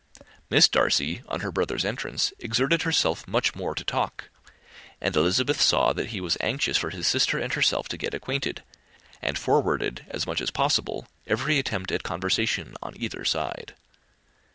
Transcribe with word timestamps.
Miss 0.49 0.67
Darcy, 0.67 1.21
on 1.27 1.41
her 1.41 1.51
brother's 1.51 1.85
entrance, 1.85 2.33
exerted 2.39 2.81
herself 2.81 3.27
much 3.27 3.53
more 3.53 3.75
to 3.75 3.83
talk; 3.83 4.29
and 4.99 5.15
Elizabeth 5.15 5.61
saw 5.61 5.93
that 5.93 6.07
he 6.07 6.19
was 6.19 6.39
anxious 6.41 6.75
for 6.75 6.89
his 6.89 7.05
sister 7.05 7.37
and 7.37 7.53
herself 7.53 7.87
to 7.89 7.97
get 7.99 8.15
acquainted, 8.15 8.63
and 9.21 9.37
forwarded, 9.37 10.03
as 10.09 10.25
much 10.25 10.41
as 10.41 10.49
possible, 10.49 11.07
every 11.27 11.59
attempt 11.59 11.91
at 11.91 12.01
conversation 12.01 12.73
on 12.81 12.95
either 12.99 13.23
side. 13.23 13.75